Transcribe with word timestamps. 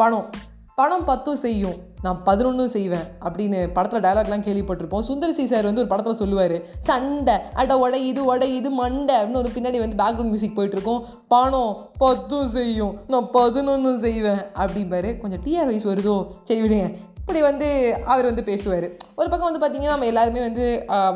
பணம். 0.00 0.26
பணம் 0.78 1.04
பத்தும் 1.08 1.38
செய்யும். 1.42 1.76
நான் 2.04 2.18
பதினொன்றும் 2.26 2.72
செய்வேன் 2.74 3.06
அப்படின்னு 3.26 3.60
படத்தில் 3.76 4.04
டைலாக்லாம் 4.06 4.44
கேள்விப்பட்டிருப்போம். 4.46 5.06
சுந்தரசி 5.08 5.44
சார் 5.52 5.68
வந்து 5.68 5.82
ஒரு 5.84 5.90
படத்தில் 5.92 6.18
சொல்லுவார் 6.20 6.56
சண்டை 6.88 7.36
அட 7.60 7.78
உடை 7.84 8.00
இது 8.10 8.22
உடை 8.32 8.48
இது 8.58 8.70
மண்டை 8.80 9.14
அப்படின்னு 9.20 9.42
ஒரு 9.44 9.54
பின்னாடி 9.56 9.80
வந்து 9.84 10.00
பேக்ரவுண்ட் 10.02 10.32
மியூசிக் 10.34 10.56
போயிட்டுருக்கோம். 10.58 11.02
பணம் 11.34 11.74
பத்தும் 12.04 12.52
செய்யும். 12.58 12.94
நான் 13.14 13.32
பதினொன்றும் 13.38 14.00
செய்வேன் 14.06 14.42
அப்படிம்பாரு. 14.62 15.12
கொஞ்சம் 15.24 15.44
டிஆர் 15.46 15.70
வயசு 15.72 15.92
வருதோ? 15.92 16.16
சரி 16.48 16.62
விடுங்க 16.66 16.88
இப்படி 17.20 17.40
வந்து 17.48 17.68
அவர் 18.12 18.28
வந்து 18.28 18.42
பேசுவார். 18.48 18.84
ஒரு 19.20 19.28
பக்கம் 19.30 19.48
வந்து 19.48 19.60
பார்த்திங்கன்னா 19.62 19.94
நம்ம 19.94 20.10
எல்லாருமே 20.10 20.42
வந்து 20.48 20.64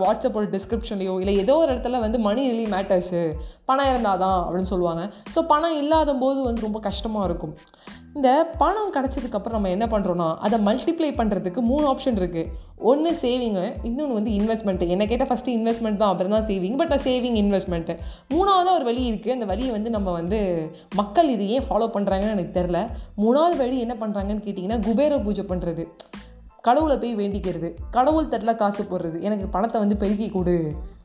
வாட்ஸ்அப்போட 0.01 0.47
டிஸ்கிரிப்ஷன்லையோ 0.55 1.12
இல்லை 1.23 1.35
ஏதோ 1.43 1.55
ஒரு 1.61 1.71
இடத்துல 1.75 2.01
வந்து 2.05 2.19
மணி 2.25 2.43
ரிலி 2.53 2.65
மேட்டர்ஸு 2.73 3.21
பணம் 3.69 3.91
இருந்தால் 3.93 4.22
தான் 4.25 4.40
அப்படின்னு 4.46 4.71
சொல்லுவாங்க. 4.72 5.03
ஸோ 5.35 5.43
பணம் 5.53 5.79
இல்லாத 5.82 6.14
போது 6.25 6.40
வந்து 6.49 6.67
ரொம்ப 6.68 6.81
கஷ்டமாக 6.89 7.29
இருக்கும். 7.29 7.54
இந்த 8.17 8.31
பணம் 8.59 8.93
கிடச்சதுக்கப்புறம் 8.95 9.57
நம்ம 9.57 9.71
என்ன 9.71 9.87
பண்ணுறோன்னா 9.87 10.27
அதை 10.39 10.57
மல்டிப்ளை 10.59 11.11
பண்ணுறதுக்கு 11.17 11.61
மூணு 11.61 11.85
ஆப்ஷன் 11.87 12.18
இருக்குது 12.21 12.51
ஒன்று 12.91 13.11
சேவிங்கு 13.23 13.64
இன்னொன்று 13.82 14.14
வந்து 14.14 14.31
இன்வெஸ்ட்மெண்ட்டு 14.31 14.89
என்ன 14.89 15.07
கேட்டால் 15.07 15.31
ஃபஸ்ட்டு 15.31 15.55
இன்வெஸ்ட்மெண்ட் 15.59 15.96
தான் 15.96 16.13
அப்புறம் 16.13 16.35
தான் 16.37 16.46
சேவிங் 16.49 16.77
பட் 16.77 16.89
நான் 16.89 17.04
சேவிங் 17.04 17.37
இன்வெஸ்ட்மெண்ட்டு 17.43 17.96
மூணாவது 18.29 18.73
ஒரு 18.75 18.85
வழி 18.85 19.03
இருக்குது 19.11 19.31
அந்த 19.31 19.45
வழியை 19.45 19.71
வந்து 19.71 19.91
நம்ம 19.91 20.13
வந்து 20.13 20.41
மக்கள் 20.96 21.29
இது 21.29 21.46
ஏன் 21.49 21.67
ஃபாலோ 21.68 21.89
பண்ணுறாங்கன்னு 21.96 22.37
எனக்கு 22.39 22.57
தெரில 22.61 22.81
மூணாவது 23.17 23.57
வழி 23.57 23.79
என்ன 23.79 23.96
பண்ணுறாங்கன்னு 24.01 24.45
கேட்டிங்கன்னா 24.46 24.81
குபேர 24.89 25.18
பூஜை 25.18 25.45
பண்ணுறது 25.54 25.85
கடவுளை 26.63 26.96
போய் 26.99 27.15
வேண்டிக்கிறது. 27.15 27.68
கடவுள் 27.90 28.29
தட்டில் 28.29 28.57
காசு 28.57 28.82
போடுறது. 28.82 29.21
எனக்கு 29.21 29.46
பணத்தை 29.49 29.79
வந்து 29.81 29.96
பெருக்கி 29.96 30.29
கொடு. 30.31 30.57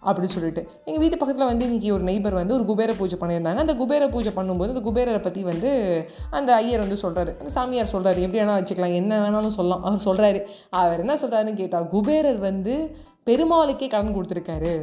அப்படின்னு 0.10 0.36
சொல்லிட்டு. 0.36 0.62
எங்கள் 0.86 1.02
வீட்டு 1.04 1.18
பக்கத்தில் 1.18 1.50
வந்து 1.52 1.66
இன்றைக்கி 1.70 1.92
ஒரு 1.92 2.04
நெய்பர் 2.04 2.40
வந்து 2.40 2.54
ஒரு 2.54 2.66
குபேர 2.66 2.94
பூஜை 2.94 3.18
பண்ணியிருந்தாங்க. 3.22 3.64
அந்த 3.66 3.76
குபேர 3.76 4.10
பூஜை 4.10 4.34
பண்ணும்போது 4.36 4.74
அந்த 4.76 4.84
குபேரரை 4.90 5.22
பற்றி 5.24 5.44
வந்து 5.44 5.72
அந்த 6.30 6.56
ஐயர் 6.56 6.84
வந்து 6.86 7.02
சொல்கிறாரு 7.04 7.34
அந்த 7.40 7.52
சாமியார் 7.58 7.94
சொல்கிறாரு 7.96 8.22
எப்படி 8.26 8.42
வேணால் 8.42 8.62
வச்சுக்கலாம். 8.62 9.00
என்ன 9.02 9.20
வேணாலும் 9.26 9.58
சொல்லலாம். 9.60 9.84
அவர் 9.84 10.06
சொல்கிறாரு 10.08 10.42
அவர் 10.70 11.04
என்ன 11.06 11.18
சொல்கிறாருன்னு 11.24 11.62
கேட்டால் 11.64 11.88
குபேரர் 11.88 12.40
வந்து 12.50 12.76
பெருமாளுக்கே 13.30 13.88
கடன் 13.90 14.16
கொடுத்துருக்காரு. 14.16 14.74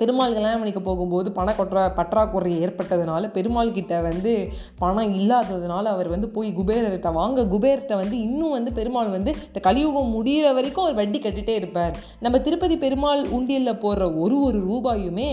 பெருமாள் 0.00 0.32
கல்யாணம் 0.32 0.58
பண்ணிக்க 0.58 0.80
போகும்போது 0.80 1.28
பண 1.32 1.52
கொற்றா 1.52 1.82
பற்றாக்குறை 1.94 2.52
ஏற்பட்டதுனால 2.64 3.30
பெருமாள் 3.32 3.72
கிட்ட 3.72 4.00
வந்து 4.00 4.32
பணம் 4.78 5.14
இல்லாததுனால 5.14 5.84
அவர் 5.94 6.08
வந்து 6.08 6.28
போய் 6.28 6.54
குபேரர்கிட்ட 6.56 7.12
வாங்க 7.12 7.42
குபேர்கிட்ட 7.54 7.94
வந்து 7.94 8.18
இன்னும் 8.22 8.50
வந்து 8.50 8.72
பெருமாள் 8.72 9.10
வந்து 9.10 9.34
இந்த 9.46 9.60
கலியுகம் 9.60 10.12
முடிகிற 10.16 10.54
வரைக்கும் 10.54 10.84
அவர் 10.84 10.98
வட்டி 11.00 11.18
கட்டிகிட்டே 11.18 11.56
இருப்பார். 11.60 11.96
நம்ம 12.20 12.38
திருப்பதி 12.38 12.78
பெருமாள் 12.78 13.22
உண்டியலில் 13.38 13.82
போடுற 13.84 14.06
ஒரு 14.20 14.36
ஒரு 14.42 14.58
ரூபாயுமே 14.70 15.32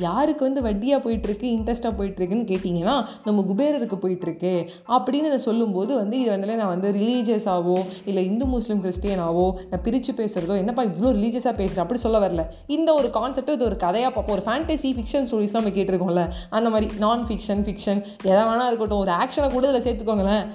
யாருக்கு 0.00 0.42
வந்து 0.44 0.62
வட்டியாக 0.68 1.00
போயிட்டுருக்கு 1.04 1.46
இன்ட்ரெஸ்ட்டாக 1.56 1.92
போயிட்டுருக்குன்னு 1.98 2.48
கேட்டிங்கன்னா 2.52 2.96
நம்ம 3.24 3.44
குபேரருக்கு 3.50 3.98
போயிட்டுருக்கு 4.04 4.52
அப்படின்னு 4.96 5.30
அதை 5.32 5.38
சொல்லும்போது 5.38 5.94
வந்து 5.94 6.18
இது 6.20 6.30
வந்து 6.30 6.56
நான் 6.56 6.72
வந்து 6.74 6.92
ரிலீஜியஸாவோ 6.92 7.78
இல்லை 8.04 8.24
இந்து 8.24 8.46
முஸ்லீம் 8.46 8.82
கிறிஸ்டியனாவோ 8.84 9.46
நான் 9.70 9.82
பிரித்து 9.82 10.12
பேசுகிறதோ 10.12 10.56
என்னப்பா 10.56 10.84
இவ்வளோ 10.84 11.12
ரிலீஜியஸாக 11.18 11.56
பேசுகிறேன் 11.60 11.84
அப்படி 11.84 12.00
சொல்ல 12.00 12.28
வரல. 12.28 12.44
இந்த 12.66 12.94
ஒரு 12.94 13.10
கான்செப்ட் 13.10 13.50
இது 13.50 13.64
ஒரு 13.64 13.76
கதையாக 13.76 14.12
பார்ப்போம் 14.14 14.36
ஒரு 14.38 14.46
ஃபேண்டசி 14.48 14.90
ஃபிக்ஷன் 14.98 15.28
ஸ்டோரிஸ் 15.30 15.56
நம்ம 15.58 15.68
கேட்டிருக்கோம்ல. 15.68 16.24
அந்த 16.50 16.70
மாதிரி 16.70 16.88
நான் 16.98 17.26
ஃபிக்ஷன் 17.28 17.62
ஃபிக்ஷன் 17.68 18.00
எதை 18.22 18.42
வேணால் 18.50 18.66
இருக்கட்டும். 18.66 18.98
ஒரு 18.98 19.12
ஆக்ஷனை 19.22 19.50
கூட 19.50 19.70
இதில் 19.70 19.86
சேர்த்துக்கோங்களேன். 19.86 20.46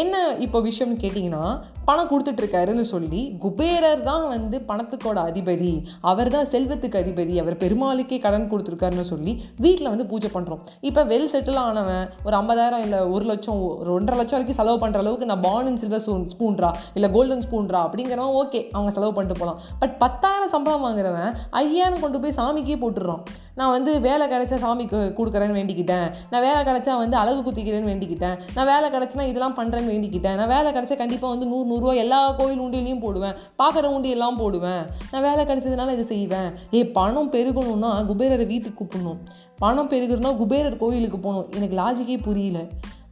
என்ன 0.00 0.14
இப்போ 0.44 0.58
விஷயம்னு 0.68 0.96
கேட்டிங்கன்னா 1.02 1.42
பணம் 1.88 2.08
கொடுத்துட்ருக்காருன்னு 2.10 2.84
சொல்லி 2.92 3.20
குபேரர் 3.42 4.00
தான் 4.08 4.24
வந்து 4.32 4.56
பணத்துக்கோட 4.70 5.18
அதிபதி 5.30 5.72
அவர் 6.10 6.30
தான் 6.34 6.48
செல்வத்துக்கு 6.52 7.00
அதிபதி 7.02 7.34
அவர் 7.42 7.56
பெருமாளுக்கே 7.60 8.18
கடன் 8.24 8.48
கொடுத்துருக்காருன்னு 8.52 9.06
சொல்லி 9.10 9.32
வீட்டில் 9.64 9.90
வந்து 9.92 10.06
பூஜை 10.12 10.30
பண்ணுறோம் 10.36 10.62
இப்போ 10.88 11.04
வெல் 11.12 11.30
செட்டில் 11.34 11.60
ஆனவன் 11.64 12.04
ஒரு 12.26 12.36
ஐம்பதாயிரம் 12.40 12.82
இல்லை 12.86 13.00
ஒரு 13.14 13.26
லட்சம் 13.30 13.60
ஒரு 13.82 13.92
ஒன்றரை 13.98 14.18
லட்சம் 14.20 14.38
வரைக்கும் 14.38 14.60
செலவு 14.60 14.80
பண்ணுற 14.84 15.02
அளவுக்கு 15.04 15.30
நான் 15.32 15.44
பான் 15.46 15.68
அண்ட் 15.70 15.82
சில்வர் 15.82 16.04
ஸ்பூன் 16.06 16.26
ஸ்பூன்றா 16.32 16.70
இல்லை 16.94 17.10
கோல்டன் 17.16 17.44
ஸ்பூன்றா 17.46 17.82
அப்படிங்கிறவன் 17.86 18.34
ஓகே 18.42 18.62
அவங்க 18.74 18.92
செலவு 18.98 19.14
பண்ணிட்டு 19.18 19.40
போகலாம் 19.42 19.60
பட் 19.82 19.94
பத்தாயிரம் 20.02 20.52
சம்பளம் 20.54 20.84
வாங்குறவன் 20.86 21.30
ஐயாயிரம் 21.62 22.02
கொண்டு 22.06 22.20
போய் 22.24 22.36
சாமிக்கே 22.40 22.78
போட்டுடுறான். 22.82 23.22
நான் 23.58 23.72
வந்து 23.76 23.92
வேலை 24.06 24.24
கிடைச்சா 24.32 24.56
சாமிக்கு 24.64 24.98
கொடுக்குறேன்னு 25.18 25.58
வேண்டிக்கிட்டேன். 25.58 26.08
நான் 26.32 26.44
வேலை 26.46 26.60
கிடைச்சா 26.68 26.92
வந்து 27.02 27.16
அழகு 27.22 27.40
குத்திக்கிறேன்னு 27.46 27.90
வேண்டிக்கிட்டேன். 27.92 28.36
நான் 28.56 28.68
வேலை 28.72 28.88
கிடைச்சினா 28.94 29.24
இதெல்லாம் 29.30 29.56
பண்ணுறேன்னு 29.66 29.92
வேண்டிக்கிட்டேன். 29.92 30.34
நான் 30.34 30.52
வேலை 30.54 30.72
கிடைச்சா 30.72 30.96
கண்டிப்பாக 30.96 31.32
வந்து 31.34 31.46
நூறு 31.52 31.66
நூறுரூவா 31.70 31.94
எல்லா 32.04 32.32
கோயில் 32.40 32.62
உண்டியிலையும் 32.66 33.04
போடுவேன். 33.06 33.36
பார்க்குற 33.60 33.86
உண்டியெல்லாம் 33.96 34.38
போடுவேன். 34.42 34.82
நான் 35.12 35.26
வேலை 35.28 35.44
கிடைச்சதுனால 35.44 35.92
இது 35.92 36.04
செய்வேன். 36.04 36.50
ஏ 36.74 36.86
பணம் 36.98 37.32
பெருகணும்னா 37.32 37.90
குபேரரை 38.10 38.46
வீட்டுக்கு 38.46 38.78
கூப்பிடணும். 38.80 39.20
பணம் 39.58 39.90
பெருகணும்னா 39.90 40.32
குபேரர் 40.42 40.82
கோயிலுக்கு 40.82 41.18
போகணும். 41.18 41.48
எனக்கு 41.58 41.76
லாஜிக்கே 41.82 42.22
புரியல. 42.22 42.60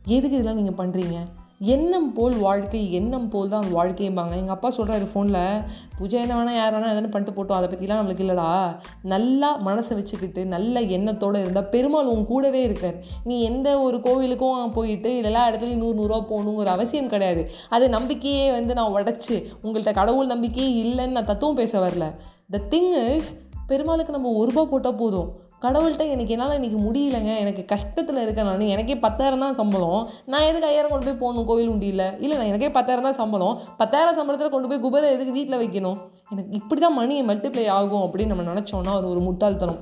எதுக்கு 0.06 0.36
இதெல்லாம் 0.36 0.60
நீங்கள் 0.60 0.78
பண்ணுறீங்க 0.80 1.18
எண்ணம் 1.60 2.12
போல் 2.12 2.36
வாழ்க்கை 2.36 2.92
எண்ணம் 2.92 3.28
போல் 3.28 3.48
தான் 3.48 3.64
வாழ்க்கைம்பாங்க. 3.64 4.30
எங்கள் 4.30 4.54
அப்பா 4.54 4.68
சொல்கிறாரு 4.68 5.06
ஃபோனில் 5.14 5.62
பூஜை 5.98 6.20
என்ன 6.20 6.34
வேணால் 6.38 6.54
யார் 6.54 6.74
வேணால் 6.74 6.94
எதனா 6.94 7.10
பண்ணிட்டு 7.10 7.44
போட்டோம். 7.44 7.58
அதை 7.58 7.68
பற்றிலாம் 7.68 8.00
நம்மளுக்கு 8.00 8.24
இல்லைடா. 8.24 8.76
நல்லா 9.02 9.60
மனசை 9.60 9.94
வச்சுக்கிட்டு 9.94 10.44
நல்ல 10.44 10.80
எண்ணத்தோடு 10.80 11.40
இருந்தால் 11.40 11.68
பெருமாள் 11.68 12.06
உன் 12.06 12.26
கூடவே 12.26 12.62
இருக்கார். 12.62 13.04
நீ 13.24 13.42
எந்த 13.42 13.80
ஒரு 13.80 13.98
கோவிலுக்கும் 13.98 14.72
போயிட்டு 14.72 15.22
எல்லா 15.22 15.50
இடத்துலையும் 15.50 15.82
நூறு 15.84 15.98
நூறுரூவா 16.00 16.20
போகணுங்கிற 16.32 16.64
அவசியம் 16.64 17.08
கிடையாது. 17.08 17.50
அது 17.68 17.88
நம்பிக்கையே 17.88 18.50
வந்து 18.50 18.74
நான் 18.74 18.92
உடச்சி 18.92 19.44
உங்கள்கிட்ட 19.62 19.92
கடவுள் 19.92 20.26
நம்பிக்கையே 20.26 20.84
இல்லைன்னு 20.84 21.08
நான் 21.08 21.24
தத்துவம் 21.24 21.54
பேச 21.54 21.88
வரல. 21.88 22.14
த 22.50 22.60
திங் 22.70 23.16
இஸ் 23.16 23.42
பெருமாளுக்கு 23.66 24.12
நம்ம 24.12 24.30
ஒரு 24.30 24.50
ரூபா 24.50 24.70
போட்டால் 24.70 24.94
போதும். 24.94 25.42
கடவுள்கிட்ட 25.62 26.04
எனக்கு 26.14 26.32
என்னால் 26.34 26.56
இன்றைக்கி 26.58 26.78
முடியலைங்க. 26.86 27.32
எனக்கு 27.42 27.62
கஷ்டத்தில் 27.72 28.20
இருக்கேன் 28.24 28.48
நான். 28.48 28.64
எனக்கே 28.74 28.96
பத்தாயிரம் 29.04 29.44
தான் 29.44 29.56
சம்பளம். 29.60 30.00
நான் 30.32 30.46
எதுக்கு 30.48 30.68
ஐயாயிரம் 30.70 30.92
கொண்டு 30.92 31.06
போய் 31.08 31.20
போகணும் 31.22 31.46
கோவில் 31.50 31.70
உண்டியில் 31.74 32.06
இல்லை 32.24 32.34
நான் 32.40 32.50
எனக்கே 32.52 32.70
பத்தாயிரம் 32.78 33.06
தான் 33.08 33.18
சம்பளம். 33.20 33.54
பத்தாயிரம் 33.82 34.18
சம்பளத்தில் 34.18 34.54
கொண்டு 34.56 34.70
போய் 34.72 34.82
குபரை 34.86 35.10
எதுக்கு 35.16 35.36
வீட்டில் 35.38 35.60
வைக்கணும்? 35.62 36.00
எனக்கு 36.32 36.52
இப்படி 36.60 36.80
தான் 36.80 36.98
மணி 37.00 37.16
மல்டிப்ளை 37.30 37.64
ஆகும் 37.78 38.04
அப்படின்னு 38.06 38.32
நம்ம 38.34 38.46
நினச்சோன்னா 38.52 38.94
ஒரு 39.00 39.08
ஒரு 39.12 39.22
முட்டாள்தனம். 39.28 39.80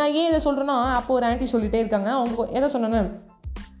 நான் 0.00 0.12
ஏன் 0.20 0.28
இதை 0.30 0.40
சொல்கிறேன்னா 0.44 0.76
அப்போ 0.98 1.14
ஒரு 1.14 1.26
ஆண்டி 1.30 1.48
சொல்லிகிட்டே 1.54 1.82
இருக்காங்க. 1.84 2.10
அவங்க 2.18 2.46
எதை 2.58 2.68
சொன்னேன்னு 2.74 3.02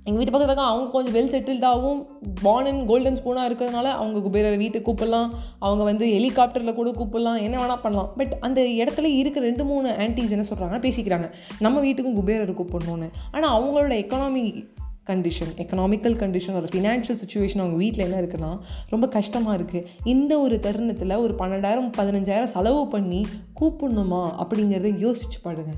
எங்கள் 0.06 0.24
வீட்டு 0.24 0.32
பக்கத்தில் 0.32 0.56
இருக்க 0.56 0.72
அவங்க 0.72 0.90
கொஞ்சம் 0.90 1.14
வெல் 1.14 1.30
செட்டில்டாகவும் 1.34 2.00
பார்ன் 2.42 2.66
அண்ட் 2.66 2.86
கோல்டன் 2.86 3.16
ஸ்பூனாக 3.24 3.48
இருக்கிறதுனால 3.48 3.86
அவங்க 4.00 4.18
குபேரரை 4.18 4.56
வீட்டுக்கு 4.56 4.92
கூப்பிடலாம். 4.92 5.30
அவங்க 5.58 5.84
வந்து 5.84 6.06
ஹெலிகாப்டரில் 6.06 6.74
கூட 6.74 6.90
கூப்பிடலாம். 6.90 7.40
என்ன 7.42 7.66
வேணால் 7.66 7.80
பண்ணலாம். 7.80 8.10
பட் 8.16 8.36
அந்த 8.40 8.60
இடத்துல 8.60 9.04
இருக்க 9.04 9.40
ரெண்டு 9.40 9.64
மூணு 9.64 9.88
ஆன்டிஸ் 9.88 10.30
என்ன 10.30 10.44
சொல்கிறாங்கன்னா 10.50 10.82
பேசிக்கிறாங்க. 10.86 11.32
நம்ம 11.58 11.82
வீட்டுக்கும் 11.84 12.18
குபேரரை 12.20 12.54
கூப்பிடணும்னு. 12.60 13.08
ஆனால் 13.32 13.54
அவங்களோட 13.56 13.96
எக்கனாமி 14.02 14.66
கண்டிஷன் 15.06 15.50
எக்கனாமிக்கல் 15.56 16.18
கண்டிஷன் 16.20 16.54
ஒரு 16.54 16.68
ஃபினான்ஷியல் 16.72 17.18
சுச்சுவேஷன் 17.22 17.58
அவங்க 17.58 17.76
வீட்டில் 17.76 18.04
என்ன 18.04 18.20
இருக்குன்னா 18.20 18.58
ரொம்ப 18.88 19.08
கஷ்டமாக 19.08 19.56
இருக்குது 19.58 19.86
இந்த 20.04 20.38
ஒரு 20.38 20.60
தருணத்தில் 20.60 21.16
ஒரு 21.16 21.34
பன்னெண்டாயிரம் 21.38 21.90
பதினஞ்சாயிரம் 21.96 22.54
செலவு 22.56 22.88
பண்ணி 22.88 23.26
கூப்பிடணுமா 23.60 24.22
அப்படிங்கிறத 24.42 24.92
யோசிச்சு 25.06 25.40
பாடுங்க 25.42 25.74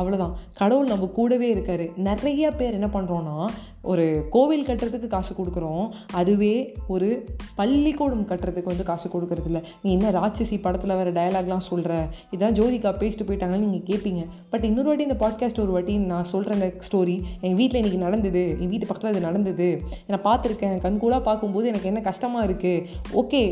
அவ்வளோதான் 0.00 0.34
கடவுள் 0.60 0.92
நம்ம 0.92 1.06
கூடவே 1.18 1.48
இருக்கார். 1.54 1.84
நிறைய 2.08 2.50
பேர் 2.60 2.76
என்ன 2.78 2.88
பண்ணுறோன்னா 2.96 3.36
ஒரு 3.92 4.04
கோவில் 4.34 4.66
கட்டுறதுக்கு 4.68 5.08
காசு 5.14 5.32
கொடுக்குறோம். 5.38 5.84
அதுவே 6.20 6.54
ஒரு 6.94 7.08
பள்ளிக்கூடம் 7.60 8.24
கட்டுறதுக்கு 8.30 8.72
வந்து 8.72 8.86
காசு 8.90 9.06
கொடுக்கறதில்ல. 9.14 9.60
நீ 9.82 9.90
என்ன 9.96 10.10
ராட்சசி 10.18 10.56
படத்தில் 10.66 10.96
வேறு 11.00 11.12
டயலாக்லாம் 11.18 11.66
சொல்கிற 11.70 11.92
இதான் 12.34 12.56
ஜோதிகா 12.58 12.92
பேசிட்டு 13.02 13.26
போயிட்டாங்கன்னு 13.28 13.66
நீங்கள் 13.66 13.88
கேட்பீங்க 13.90 14.22
பட் 14.50 14.66
இன்னொரு 14.70 14.88
வாட்டி 14.88 15.06
இந்த 15.08 15.18
பாட்காஸ்ட் 15.24 15.62
ஒரு 15.64 15.74
வாட்டி 15.76 15.96
நான் 16.12 16.30
சொல்கிற 16.32 16.54
இந்த 16.58 16.70
ஸ்டோரி 16.88 17.16
எங்கள் 17.40 17.58
வீட்டில் 17.60 17.80
இன்றைக்கி 17.82 18.00
நடந்தது. 18.06 18.44
என் 18.62 18.72
வீட்டு 18.72 18.88
பக்கத்தில் 18.88 19.14
இது 19.14 19.26
நடந்தது. 19.28 19.68
நான் 20.12 20.26
பார்த்துருக்கேன். 20.28 20.76
கண்கூடாக 20.86 21.22
பார்க்கும்போது 21.28 21.68
எனக்கு 21.72 21.90
என்ன 21.92 22.02
கஷ்டமாக 22.10 22.46
இருக்குது 22.48 22.84
okay 23.22 23.42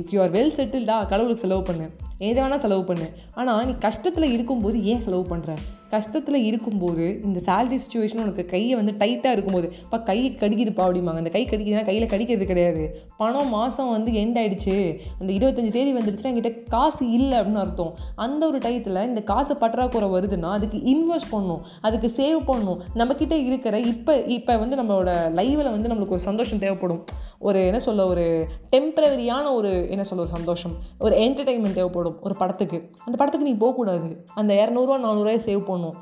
if 0.00 0.12
you 0.14 0.20
are 0.24 0.34
well 0.38 0.54
செட்டில்டா 0.58 0.98
கடவுளுக்கு 1.12 1.44
செலவு 1.44 1.62
பண்ணு. 1.62 1.88
எதை 2.18 2.38
வேணால் 2.42 2.62
செலவு 2.66 2.84
பண்ணு. 2.84 3.08
ஆனால் 3.34 3.66
நீ 3.66 3.74
கஷ்டத்தில் 3.88 4.32
இருக்கும்போது 4.36 4.84
ஏன் 4.84 5.04
செலவு 5.06 5.26
பண்ணுற 5.32 5.54
கஷ்டத்தில் 5.92 6.38
இருக்கும்போது 6.46 7.04
இந்த 7.26 7.40
சேலரி 7.46 7.76
சுச்சுவேஷன் 7.82 8.22
உனக்கு 8.22 8.44
கையை 8.44 8.74
வந்து 8.78 8.92
டைட்டாக 9.00 9.34
இருக்கும்போது 9.34 9.66
இப்போ 9.82 9.98
கையை 10.08 10.30
கடிக்குதுப்பா 10.40 10.82
அப்படிம்பாங்க. 10.86 11.20
அந்த 11.22 11.30
கை 11.30 11.42
கடிக்குதுன்னா 11.50 11.84
கையில் 11.84 12.08
கடிக்கிறது 12.12 12.46
கிடையாது. 12.46 12.82
பணம் 13.20 13.48
மாதம் 13.48 13.90
வந்து 13.90 14.12
எண்ட் 14.22 14.38
ஆகிடுச்சு 14.42 14.74
அந்த 15.20 15.30
இருபத்தஞ்சி 15.36 15.70
தேதி 15.76 15.92
வந்துடுச்சுன்னா 15.98 16.30
என்கிட்ட 16.32 16.62
காசு 16.68 17.10
இல்லை 17.10 17.36
அப்படின்னு 17.40 17.62
அர்த்தம். 17.64 17.92
அந்த 18.14 18.42
ஒரு 18.46 18.58
டயத்தில் 18.58 19.00
இந்த 19.10 19.22
காசு 19.22 19.56
பற்றாக்குறை 19.56 20.08
வருதுன்னா 20.16 20.50
அதுக்கு 20.58 20.78
இன்வெஸ்ட் 20.94 21.30
பண்ணணும். 21.34 21.62
அதுக்கு 21.80 22.10
சேவ் 22.18 22.40
பண்ணணும். 22.50 22.80
நம்மக்கிட்ட 22.94 23.32
இருக்கிற 23.50 23.78
இப்போ 23.78 24.16
இப்போ 24.38 24.56
வந்து 24.56 24.76
நம்மளோட 24.82 25.12
லைவில் 25.38 25.72
வந்து 25.76 25.90
நம்மளுக்கு 25.92 26.16
ஒரு 26.18 26.26
சந்தோஷம் 26.28 26.58
தேவைப்படும். 26.58 27.04
ஒரு 27.38 27.66
என்ன 27.66 27.78
சொல்ல 27.78 28.06
ஒரு 28.06 28.26
டெம்பரவரியான 28.74 29.46
ஒரு 29.52 29.72
என்ன 29.90 30.04
சொல்ல 30.04 30.24
ஒரு 30.26 30.34
சந்தோஷம். 30.36 30.76
ஒரு 30.98 31.16
என்டர்டெயின்மெண்ட் 31.16 31.78
தேவைப்படும். 31.80 32.05
ஒரு 32.26 32.34
படத்துக்கு. 32.42 32.78
அந்த 33.04 33.16
படத்துக்கு 33.20 33.48
நீ 33.50 33.54
போகக்கூடாது. 33.62 34.10
அந்த 34.40 34.52
இரநூறுவா 34.62 34.96
நானூறுவாயை 35.06 35.40
சேவ் 35.48 35.62
பண்ணும் 35.70 35.96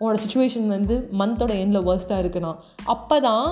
உன்னோட 0.00 0.16
சுச்சுவேஷன் 0.24 0.66
வந்து 0.76 0.94
மந்தோட 1.20 1.52
எண்டில் 1.62 1.86
வேர்ஸ்ட்டாக 1.88 2.22
இருக்குன்னா 2.24 2.52
அப்போ 2.94 3.18
தான் 3.28 3.46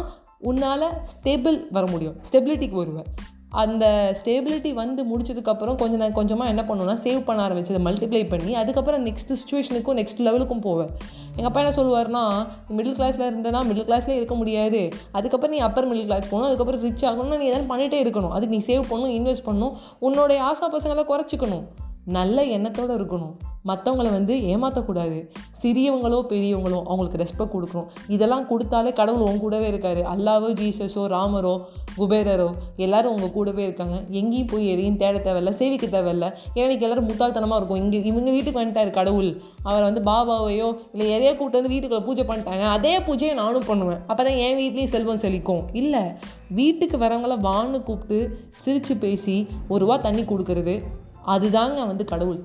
உன்னால் 0.51 0.89
ஸ்டேபிள் 1.13 1.59
வர 1.77 1.85
முடியும். 1.93 2.17
ஸ்டெபிலிட்டிக்கு 2.29 2.79
வருவேன் 2.83 3.09
அந்த 3.55 4.17
ஸ்டேபிலிட்டி 4.25 4.73
வந்து 4.73 5.05
முடிச்சதுக்கப்புறம் 5.05 5.75
கொஞ்சம் 5.75 5.99
நான் 5.99 6.13
கொஞ்சமாக 6.13 6.49
என்ன 6.49 6.63
பண்ணுவேன்னா 6.63 6.97
சேவ் 6.97 7.25
பண்ண 7.25 7.49
ஆரம்பிச்சது 7.49 7.81
மல்டிப்ளை 7.85 8.29
பண்ணி 8.29 8.55
அதுக்கப்புறம் 8.55 9.07
நெக்ஸ்ட் 9.07 9.33
சுச்சுவேஷனுக்கும் 9.33 9.99
நெக்ஸ்ட் 10.01 10.23
லெவலுக்கும் 10.25 10.61
போவேன். 10.61 10.89
எங்கள் 11.37 11.45
அப்பா 11.45 11.61
என்ன 11.61 11.75
சொல்லுவார்னா 11.77 12.47
மிடில் 12.73 12.97
கிளாஸில் 12.99 13.29
இருந்தேன்னா 13.33 13.61
மிடில் 13.71 13.87
கிளாஸ்லேயே 13.89 14.17
இருக்க 14.17 14.35
முடியாது. 14.35 14.89
அதுக்கப்புறம் 15.13 15.55
நீ 15.57 15.63
அப்பர் 15.63 15.93
மிடில் 15.93 16.05
கிளாஸ் 16.05 16.29
போகணும் 16.31 16.47
அதுக்கப்புறம் 16.47 16.81
ரிச் 16.81 17.05
ஆகணும்னா 17.05 17.39
நீ 17.39 17.45
எதாவது 17.47 17.77
பண்ணிகிட்டே 17.77 18.09
இருக்கணும். 18.09 18.29
அதுக்கு 18.29 18.57
நீ 18.57 18.63
சேவ் 18.67 18.83
பண்ணணும் 18.83 19.23
இன்வெஸ்ட் 19.23 19.47
பண்ணணும். 19.47 19.73
உன்னோடைய 20.01 20.39
ஆசா 20.53 20.69
பசங்களை 20.73 21.05
குறைச்சிக்கணும். 21.09 21.65
நல்ல 22.05 22.43
எண்ணத்தோடு 22.43 22.99
இருக்கணும். 22.99 23.33
மற்றவங்கள 23.69 24.09
வந்து 24.17 24.35
ஏமாற்றக்கூடாது 24.53 25.19
சிறியவங்களோ 25.61 26.19
பெரியவங்களோ 26.31 26.79
அவங்களுக்கு 26.89 27.21
ரெஸ்பெக்ட் 27.23 27.55
கொடுக்கணும். 27.55 27.87
இதெல்லாம் 28.15 28.47
கொடுத்தாலே 28.51 28.91
கடவுள் 28.99 29.25
உங்க 29.27 29.41
கூடவே 29.45 29.67
இருக்காரு. 29.73 30.01
அல்லாவோ 30.13 30.49
ஜீசஸோ 30.61 31.03
ராமரோ 31.15 31.55
குபேரரோ 31.99 32.49
எல்லாரும் 32.85 33.13
உங்கள் 33.15 33.33
கூடவே 33.37 33.63
இருக்காங்க. 33.67 33.97
எங்கேயும் 34.21 34.51
போய் 34.53 34.65
எதையும் 34.73 34.99
தேட 35.03 35.17
தேவையில்ல 35.27 35.53
சேவிக்க 35.61 35.87
தேவையில்ல. 35.97 36.27
ஏன்னா 36.55 36.65
எனக்கு 36.69 36.87
எல்லாரும் 36.87 37.09
முட்டாள்தனமாக 37.11 37.59
இருக்கும். 37.61 37.81
இங்கே 37.85 38.01
இவங்க 38.11 38.31
வீட்டுக்கு 38.37 38.61
வந்துட்டாரு 38.63 38.91
கடவுள். 38.99 39.31
அவர் 39.69 39.87
வந்து 39.89 40.03
பாபாவையோ 40.11 40.69
இல்லை 40.95 41.07
எதையோ 41.17 41.33
கூப்பிட்டு 41.37 41.61
வந்து 41.61 41.73
வீட்டுக்குள்ள 41.75 42.03
பூஜை 42.09 42.25
பண்ணிட்டாங்க. 42.31 42.67
அதே 42.77 42.95
பூஜையை 43.07 43.35
நானும் 43.43 43.69
பண்ணுவேன். 43.71 44.03
அப்போ 44.11 44.23
தான் 44.29 44.41
என் 44.47 44.59
வீட்லேயும் 44.61 44.93
செல்வம் 44.97 45.23
செழிக்கும். 45.25 45.63
இல்லை 45.83 46.03
வீட்டுக்கு 46.61 46.99
வரவங்கள 47.05 47.37
வான்னு 47.49 47.81
கூப்பிட்டு 47.89 48.19
சிரித்து 48.65 48.97
பேசி 49.07 49.37
ஒரு 49.73 49.83
ரூபா 49.85 49.97
தண்ணி 50.09 50.25
கொடுக்கறது 50.33 50.77
அதுதாங்க 51.37 51.81
வந்து 51.93 52.07
கடவுள். 52.13 52.43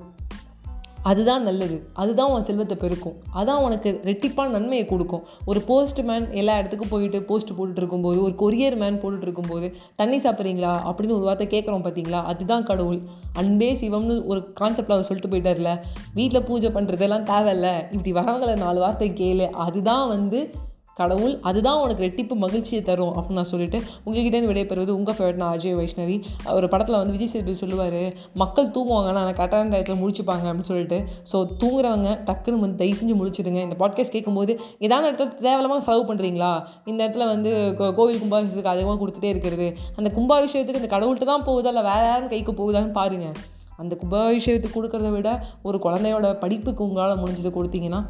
அதுதான் 1.02 1.42
நல்லது. 1.42 1.88
அதுதான் 1.92 2.30
உன் 2.30 2.44
செல்வத்தை 2.44 2.76
பெருக்கும். 2.76 3.14
அதான் 3.34 3.62
உனக்கு 3.62 4.00
ரெட்டிப்பான 4.04 4.48
நன்மையை 4.48 4.86
கொடுக்கும். 4.86 5.22
ஒரு 5.44 5.60
போஸ்ட் 5.60 6.00
மேன் 6.00 6.32
எல்லா 6.32 6.58
இடத்துக்கும் 6.58 6.88
போயிட்டு 6.88 7.22
போஸ்ட் 7.22 7.52
போட்டுட்டு 7.52 7.76
இருக்கும்போது 7.76 8.22
ஒரு 8.22 8.34
கொரியர் 8.38 8.76
மேன் 8.76 9.02
போட்டுட்டு 9.02 9.20
இருக்கும்போது 9.20 9.74
தண்ணி 9.96 10.16
சாப்பிட்றீங்களா? 10.16 10.72
அப்படின்னு 10.90 11.18
ஒரு 11.18 11.26
வார்த்தை 11.28 11.46
கேட்குறோம் 11.46 11.86
பார்த்தீங்களா 11.86 12.22
அதுதான் 12.22 12.62
கடவுள். 12.62 13.00
அன்பே 13.32 13.72
சிவம்னு 13.72 14.26
ஒரு 14.26 14.52
கான்செப்டில் 14.60 14.96
அவர் 14.96 15.08
சொல்லிட்டு 15.10 15.36
போயிட்டார்ல 15.36 15.80
வீட்டில் 16.14 16.44
பூஜை 16.44 16.70
பண்ணுறதெல்லாம் 16.70 17.28
தேவையில்ல. 17.32 17.92
இப்படி 17.92 18.12
வரவங்களை 18.12 18.56
நாலு 18.56 18.80
வார்த்தை 18.80 19.10
கேளு. 19.10 19.50
அதுதான் 19.50 20.08
வந்து 20.08 20.50
கடவுள் 20.96 21.40
அதுதான் 21.40 21.80
உனக்கு 21.80 22.04
ரெட்டிப்பு 22.04 22.34
மகிழ்ச்சியை 22.36 22.82
தரும் 22.82 23.12
அப்படின்னு 23.12 23.32
நான் 23.32 23.44
சொல்லிட்டு 23.44 23.78
உங்ககிட்டேருந்து 24.06 24.50
விடைபெறுவது 24.50 24.88
உங்கள் 24.90 25.14
ஃபேவரட் 25.14 25.34
நான் 25.34 25.58
அஜய் 25.58 25.76
வைஷ்ணவி. 25.76 26.16
ஒரு 26.52 26.68
படத்தில் 26.68 26.96
வந்து 26.96 27.12
விஜய் 27.12 27.26
சேதுபதி 27.26 27.54
சொல்லுவார் 27.54 27.98
மக்கள் 28.34 28.66
தூங்குவாங்க 28.66 29.10
ஆனால் 29.12 29.32
கரெக்டான 29.32 29.72
டயத்தில் 29.72 30.00
முடிச்சுப்பாங்க 30.02 30.44
அப்படின்னு 30.44 30.70
சொல்லிட்டு. 30.70 30.98
ஸோ 31.32 31.36
தூங்குறவங்க 31.60 32.10
டக்குன்னு 32.24 32.58
வந்து 32.58 32.76
தயவு 32.76 32.98
செஞ்சு 33.00 33.16
முடிச்சிடுங்க 33.20 33.60
இந்த 33.62 33.76
பாட்காஸ்ட் 33.78 34.08
கேட்கும்போது 34.08 34.52
ஏதாவது 34.78 35.08
இடத்துல 35.08 35.34
தேவையில்லாமல் 35.38 35.80
செலவு 35.80 36.04
பண்ணுறீங்களா 36.04 36.52
இந்த 36.84 37.00
இடத்துல 37.06 37.26
வந்து 37.26 37.50
கோ- 37.78 37.94
கோவில் 37.94 38.20
கும்பாபிஷேகத்துக்கு 38.20 38.74
அதிகமாக 38.74 39.00
கொடுத்துட்டே 39.02 39.30
இருக்கிறது. 39.30 39.68
அந்த 39.96 40.10
கும்பாபிஷேகத்துக்கு 40.10 40.82
இந்த 40.82 40.92
கடவுள்கிட்ட 40.96 41.24
தான் 41.24 41.46
போகுதா? 41.46 41.68
இல்லை 41.68 41.82
வேறு 41.82 42.06
யாரும் 42.06 42.28
கைக்கு 42.28 42.52
போகுதான்னு 42.52 42.92
பாருங்கள் 42.92 43.36
அந்த 43.78 43.96
கும்பாபிஷேகத்துக்கு 43.96 44.78
கொடுக்கறத 44.78 45.10
விட 45.10 45.28
ஒரு 45.62 45.78
குழந்தையோட 45.78 46.38
படிப்புக்கு 46.38 46.84
உங்களால் 46.84 47.18
முடிஞ்சது 47.18 47.50
கொடுத்தீங்கன்னா 47.50 48.02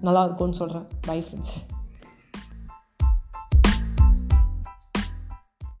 நல்லா 0.00 0.24
இருக்கும்னு 0.24 0.54
சொல்கிறேன் 0.54 0.86
பை 1.06 1.18
ஃப்ரெண்ட்ஸ் 1.20 1.56